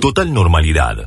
[0.00, 1.04] Total normalidad.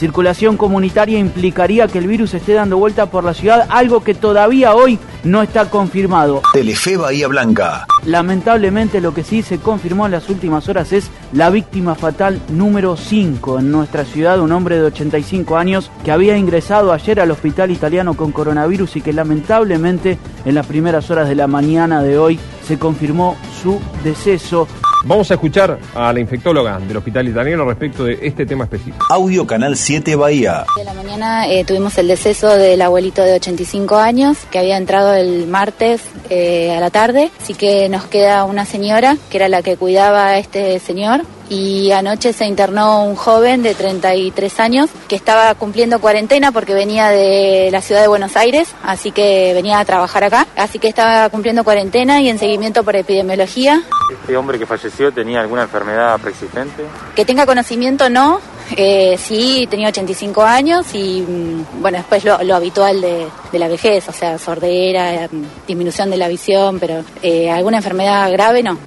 [0.00, 4.74] Circulación comunitaria implicaría que el virus esté dando vuelta por la ciudad, algo que todavía
[4.74, 6.40] hoy no está confirmado.
[6.54, 7.86] Telefe Bahía Blanca.
[8.06, 12.96] Lamentablemente lo que sí se confirmó en las últimas horas es la víctima fatal número
[12.96, 17.70] 5 en nuestra ciudad, un hombre de 85 años que había ingresado ayer al hospital
[17.70, 22.40] italiano con coronavirus y que lamentablemente en las primeras horas de la mañana de hoy
[22.66, 24.66] se confirmó su deceso.
[25.04, 29.06] Vamos a escuchar a la infectóloga del Hospital Italiano respecto de este tema específico.
[29.08, 30.66] Audio Canal 7 Bahía.
[30.76, 35.14] De la mañana eh, tuvimos el deceso del abuelito de 85 años que había entrado
[35.14, 39.62] el martes eh, a la tarde, así que nos queda una señora que era la
[39.62, 45.16] que cuidaba a este señor y anoche se internó un joven de 33 años que
[45.16, 49.84] estaba cumpliendo cuarentena porque venía de la ciudad de Buenos Aires, así que venía a
[49.84, 53.82] trabajar acá, así que estaba cumpliendo cuarentena y en seguimiento por epidemiología.
[54.12, 56.84] ¿Este hombre que falleció tenía alguna enfermedad preexistente?
[57.16, 58.40] Que tenga conocimiento no,
[58.76, 63.66] eh, sí, tenía 85 años y mm, bueno, después lo, lo habitual de, de, la
[63.66, 68.78] vejez, o sea, sordera, mm, disminución de la visión, pero eh, alguna enfermedad grave no.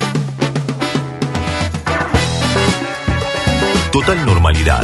[3.93, 4.83] Total normalidad.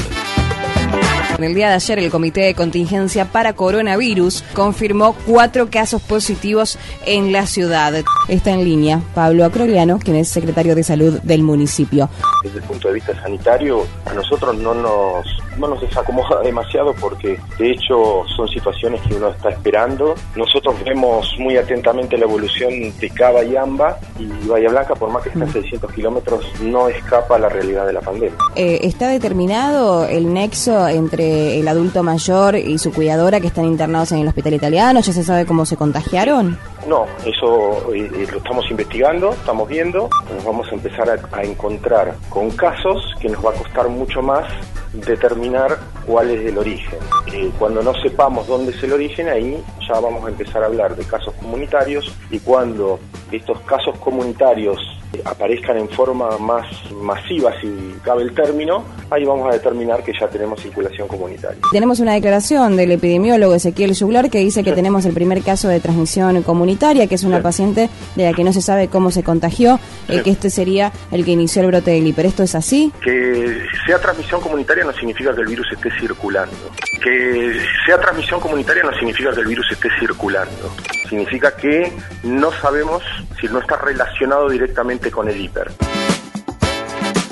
[1.40, 6.78] En el día de ayer, el Comité de Contingencia para Coronavirus confirmó cuatro casos positivos
[7.08, 8.04] en la ciudad.
[8.28, 12.08] Está en línea Pablo Acroliano, quien es secretario de Salud del municipio.
[12.44, 15.26] Desde el punto de vista sanitario, a nosotros no nos,
[15.58, 20.16] no nos desacomoda demasiado porque de hecho son situaciones que uno está esperando.
[20.36, 25.24] Nosotros vemos muy atentamente la evolución de Cava y Amba y Bahía Blanca, por más
[25.24, 28.38] que esté a 600 kilómetros, no escapa a la realidad de la pandemia.
[28.56, 34.12] Eh, ¿Está determinado el nexo entre el adulto mayor y su cuidadora que están internados
[34.12, 35.00] en el hospital italiano?
[35.02, 36.58] ¿Ya se sabe cómo se contagiaron?
[36.90, 42.16] No, eso eh, lo estamos investigando, estamos viendo, nos vamos a empezar a, a, encontrar
[42.30, 44.52] con casos que nos va a costar mucho más
[44.94, 46.98] determinar cuál es el origen.
[47.32, 50.96] Eh, cuando no sepamos dónde es el origen, ahí ya vamos a empezar a hablar
[50.96, 53.00] de casos comunitarios y cuando
[53.38, 54.80] estos casos comunitarios
[55.26, 60.28] aparezcan en forma más masiva, si cabe el término, ahí vamos a determinar que ya
[60.28, 61.60] tenemos circulación comunitaria.
[61.72, 64.76] Tenemos una declaración del epidemiólogo Ezequiel Juglar que dice que sí.
[64.76, 67.44] tenemos el primer caso de transmisión comunitaria, que es una sí.
[67.44, 70.18] paciente de la que no se sabe cómo se contagió, sí.
[70.18, 72.28] eh, que este sería el que inició el brote del hiper.
[72.28, 72.92] ¿Esto es así?
[73.02, 76.56] Que sea transmisión comunitaria no significa que el virus esté circulando.
[77.02, 80.70] Que sea transmisión comunitaria no significa que el virus esté circulando.
[81.10, 81.92] Significa que
[82.24, 83.02] no sabemos
[83.40, 85.72] si no está relacionado directamente con el hiper.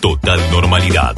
[0.02, 1.16] Total normalidad.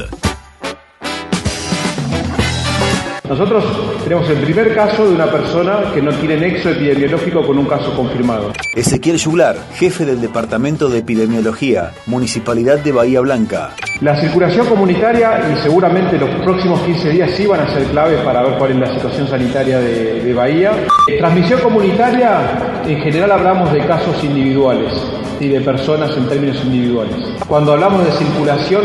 [3.30, 3.64] Nosotros
[4.04, 7.96] tenemos el primer caso de una persona que no tiene nexo epidemiológico con un caso
[7.96, 8.52] confirmado.
[8.76, 13.76] Ezequiel Juglar, jefe del Departamento de Epidemiología, Municipalidad de Bahía Blanca.
[14.02, 18.42] La circulación comunitaria y seguramente los próximos 15 días sí van a ser clave para
[18.42, 20.72] ver cuál es la situación sanitaria de, de Bahía.
[21.20, 24.92] Transmisión comunitaria, en general hablamos de casos individuales
[25.40, 27.16] y de personas en términos individuales.
[27.48, 28.84] Cuando hablamos de circulación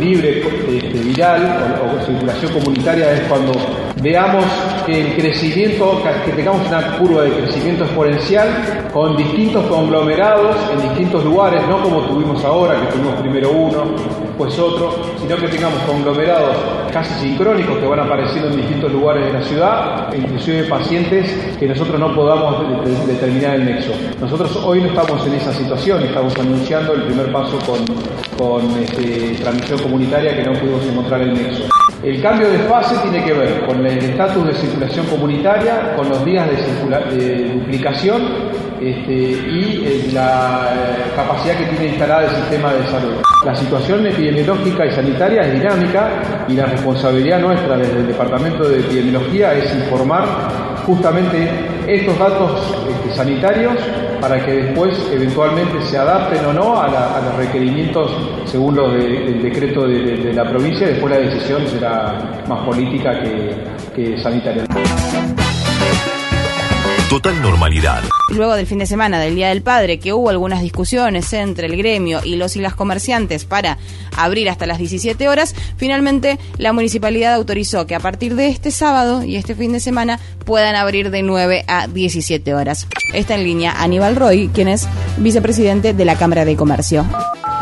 [0.00, 3.52] libre este, viral o, circulación comunitaria es cuando
[4.02, 4.44] veamos
[4.84, 11.24] que el crecimiento, que tengamos una curva de crecimiento exponencial con distintos conglomerados en distintos
[11.24, 13.84] lugares, no como tuvimos ahora, que tuvimos primero uno,
[14.34, 16.56] después otro, sino que tengamos conglomerados
[16.92, 21.68] casi sincrónicos que van apareciendo en distintos lugares de la ciudad, e inclusive pacientes que
[21.68, 23.92] nosotros no podamos de, de, determinar el nexo.
[24.20, 27.78] Nosotros hoy no estamos en esa situación, estamos anunciando el primer paso con,
[28.36, 31.62] con este, transmisión comunitaria que no pudimos encontrar el nexo.
[32.02, 36.24] El cambio de fase tiene que ver con el estatus de circulación comunitaria, con los
[36.24, 36.48] días
[37.16, 38.53] de duplicación
[38.84, 43.14] este, y eh, la eh, capacidad que tiene instalada el sistema de salud.
[43.44, 48.80] La situación epidemiológica y sanitaria es dinámica y la responsabilidad nuestra desde el Departamento de
[48.80, 50.24] Epidemiología es informar
[50.86, 51.48] justamente
[51.86, 53.74] estos datos este, sanitarios
[54.20, 58.10] para que después eventualmente se adapten o no a, los requerimientos
[58.44, 60.86] según de, del decreto de, la provincia.
[60.86, 63.22] Después la decisión será más política
[63.94, 64.64] que sanitaria.
[67.14, 68.02] Total normalidad.
[68.30, 71.76] Luego del fin de semana del Día del Padre, que hubo algunas discusiones entre el
[71.76, 73.78] gremio y los y las comerciantes para
[74.16, 79.22] abrir hasta las 17 horas, finalmente la municipalidad autorizó que a partir de este sábado
[79.22, 82.88] y este fin de semana puedan abrir de 9 a 17 horas.
[83.12, 87.06] Está en línea Aníbal Roy, quien es vicepresidente de la Cámara de Comercio.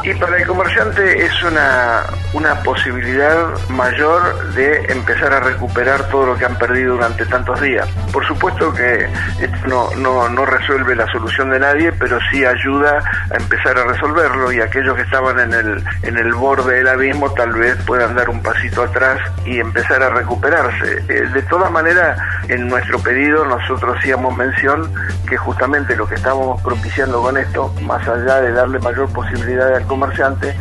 [0.04, 2.02] Y para el comerciante es una,
[2.32, 7.88] una posibilidad mayor de empezar a recuperar todo lo que han perdido durante tantos días.
[8.12, 9.08] Por supuesto que
[9.40, 12.98] esto no, no, no resuelve la solución de nadie, pero sí ayuda
[13.30, 17.32] a empezar a resolverlo y aquellos que estaban en el, en el borde del abismo
[17.34, 21.04] tal vez puedan dar un pasito atrás y empezar a recuperarse.
[21.08, 22.18] Eh, de todas maneras,
[22.48, 24.92] en nuestro pedido nosotros hacíamos mención
[25.28, 29.86] que justamente lo que estábamos propiciando con esto, más allá de darle mayor posibilidad al
[29.92, 30.54] comerciante,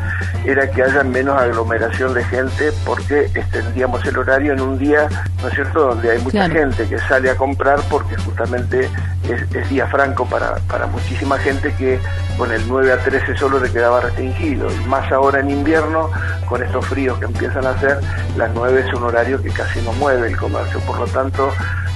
[0.45, 5.07] era que haya menos aglomeración de gente porque extendíamos el horario en un día,
[5.41, 8.89] ¿no es cierto?, donde hay mucha gente que sale a comprar porque justamente
[9.29, 11.97] es, día franco para, para muchísima gente que
[12.37, 14.67] con el 9 a 13 solo le quedaba restringido.
[14.69, 16.09] Y más ahora en invierno,
[16.49, 17.99] con estos fríos que empiezan a hacer,
[18.35, 20.79] las 9 es un horario que casi no mueve el comercio.
[20.81, 21.49] Por lo tanto,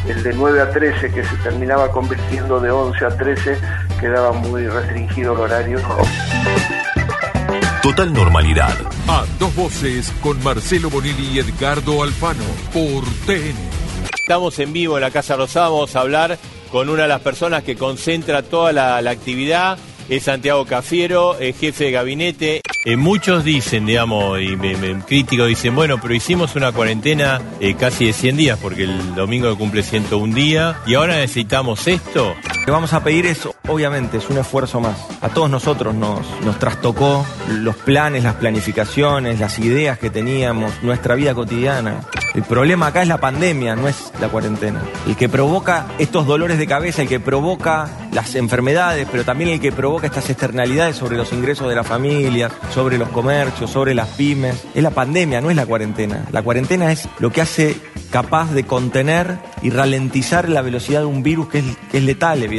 [0.07, 3.57] el de 9 a 13 que se terminaba convirtiendo de 11 a 13
[3.99, 5.79] quedaba muy restringido el horario.
[7.85, 8.75] Total normalidad.
[9.07, 12.43] A dos voces con Marcelo Bonilli y Edgardo Alfano
[12.73, 13.53] por TN.
[14.19, 16.39] Estamos en vivo en la Casa Rosada, vamos a hablar
[16.71, 19.77] con una de las personas que concentra toda la, actividad.
[20.09, 22.61] Es Santiago Cafiero, jefe de gabinete.
[22.85, 28.05] Eh, muchos dicen, digamos, y me, críticos dicen, bueno, pero hicimos una cuarentena eh, casi
[28.05, 32.33] de 100 días, porque el domingo cumple 101 días, y ahora necesitamos esto.
[32.65, 34.97] Que vamos a pedir es, obviamente, es un esfuerzo más.
[35.21, 41.13] A todos nosotros nos, nos trastocó los planes, las planificaciones, las ideas que teníamos, nuestra
[41.13, 42.01] vida cotidiana.
[42.33, 44.81] El problema acá es la pandemia, no es la cuarentena.
[45.05, 49.59] El que provoca estos dolores de cabeza, el que provoca las enfermedades, pero también el
[49.59, 54.09] que provoca estas externalidades sobre los ingresos de las familias, sobre los comercios, sobre las
[54.09, 56.25] pymes, es la pandemia, no es la cuarentena.
[56.31, 57.77] La cuarentena es lo que hace
[58.09, 62.43] capaz de contener y ralentizar la velocidad de un virus que es, que es letal,
[62.43, 62.54] evidentemente.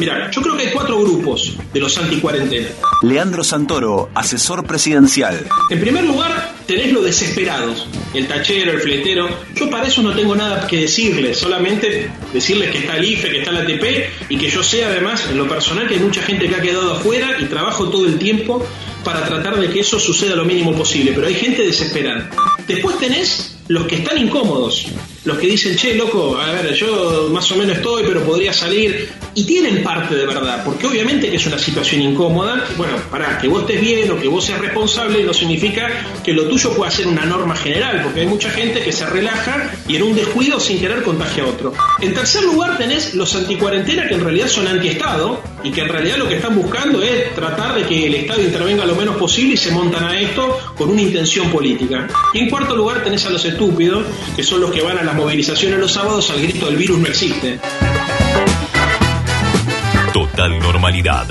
[0.00, 2.68] Mira, yo creo que hay cuatro grupos de los anticuarentena.
[3.02, 5.46] Leandro Santoro, asesor presidencial.
[5.68, 9.28] En primer lugar, tenés los desesperados, el tachero, el fletero.
[9.54, 13.38] Yo para eso no tengo nada que decirles, solamente decirles que está el IFE, que
[13.40, 16.48] está la ATP y que yo sé además, en lo personal, que hay mucha gente
[16.48, 18.64] que ha quedado afuera y trabajo todo el tiempo
[19.04, 22.30] para tratar de que eso suceda lo mínimo posible, pero hay gente desesperada.
[22.66, 24.86] Después tenés los que están incómodos,
[25.24, 29.10] los que dicen, che, loco, a ver, yo más o menos estoy, pero podría salir.
[29.34, 32.64] Y tienen parte de verdad, porque obviamente que es una situación incómoda.
[32.76, 35.88] Bueno, para que vos estés bien o que vos seas responsable no significa
[36.24, 39.70] que lo tuyo pueda ser una norma general, porque hay mucha gente que se relaja
[39.86, 41.72] y en un descuido sin querer contagia a otro.
[42.00, 46.16] En tercer lugar tenés los anticuarentena que en realidad son antiestado y que en realidad
[46.16, 49.56] lo que están buscando es tratar de que el Estado intervenga lo menos posible y
[49.56, 52.08] se montan a esto con una intención política.
[52.32, 55.16] Y en cuarto lugar tenés a los estúpidos, que son los que van a las
[55.16, 57.58] movilizaciones los sábados al grito del virus no existe.
[60.12, 61.26] Total normalidad.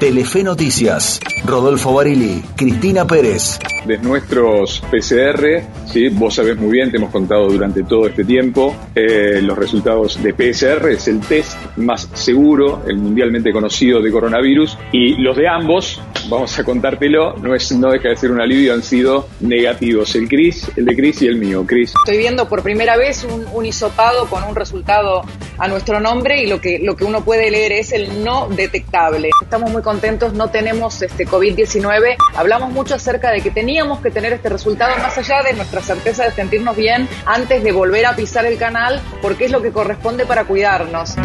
[0.00, 1.20] Telefe Noticias.
[1.44, 3.60] Rodolfo Barili, Cristina Pérez.
[3.84, 6.08] De nuestros PCR, ¿sí?
[6.08, 10.32] vos sabés muy bien, te hemos contado durante todo este tiempo, eh, los resultados de
[10.32, 16.00] PCR es el test más seguro, el mundialmente conocido de coronavirus, y los de ambos,
[16.28, 20.28] vamos a contártelo, no, es, no deja de ser un alivio, han sido negativos, el
[20.28, 21.92] Cris, el de Cris y el mío, Cris.
[22.06, 25.22] Estoy viendo por primera vez un, un hisopado con un resultado
[25.58, 29.30] a nuestro nombre y lo que, lo que uno puede leer es el no detectable.
[29.42, 32.16] Estamos muy contentos, no tenemos este COVID-19.
[32.36, 33.71] Hablamos mucho acerca de que teníamos
[34.02, 38.04] que tener este resultado más allá de nuestra certeza de sentirnos bien antes de volver
[38.04, 41.16] a pisar el canal, porque es lo que corresponde para cuidarnos.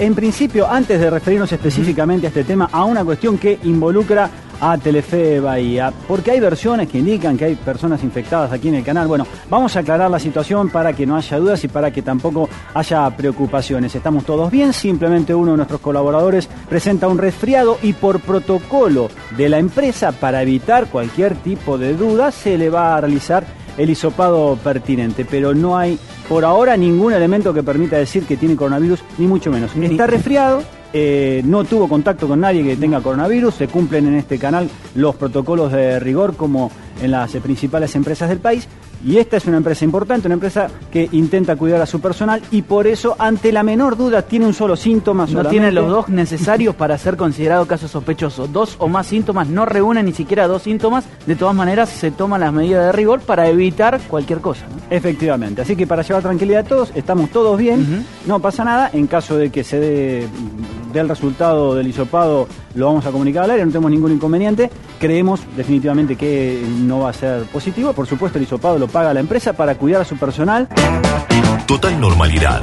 [0.00, 4.78] En principio, antes de referirnos específicamente a este tema, a una cuestión que involucra a
[4.78, 9.08] Telefe Bahía, porque hay versiones que indican que hay personas infectadas aquí en el canal.
[9.08, 12.48] Bueno, vamos a aclarar la situación para que no haya dudas y para que tampoco
[12.74, 13.92] haya preocupaciones.
[13.92, 19.48] Estamos todos bien, simplemente uno de nuestros colaboradores presenta un resfriado y por protocolo de
[19.48, 24.58] la empresa, para evitar cualquier tipo de duda, se le va a realizar el hisopado
[24.62, 29.26] pertinente, pero no hay por ahora ningún elemento que permita decir que tiene coronavirus, ni
[29.26, 29.74] mucho menos.
[29.74, 34.38] Está resfriado, eh, no tuvo contacto con nadie que tenga coronavirus, se cumplen en este
[34.38, 36.70] canal los protocolos de rigor como
[37.00, 38.68] en las principales empresas del país
[39.04, 42.62] y esta es una empresa importante, una empresa que intenta cuidar a su personal y
[42.62, 45.26] por eso, ante la menor duda, tiene un solo síntoma.
[45.26, 48.48] No tiene los dos necesarios para ser considerado caso sospechoso.
[48.48, 51.04] Dos o más síntomas no reúnen ni siquiera dos síntomas.
[51.26, 54.66] De todas maneras, se toman las medidas de rigor para evitar cualquier cosa.
[54.90, 55.62] Efectivamente.
[55.62, 58.04] Así que para llevar tranquilidad a todos, estamos todos bien.
[58.26, 58.90] No pasa nada.
[58.92, 60.28] En caso de que se dé
[61.02, 63.64] del resultado del hisopado, lo vamos a comunicar al aire.
[63.64, 64.70] No tenemos ningún inconveniente.
[64.98, 67.92] Creemos definitivamente que no va a ser positivo.
[67.92, 70.68] Por supuesto, el hisopado lo paga la empresa para cuidar a su personal.
[71.66, 72.60] Total normalidad.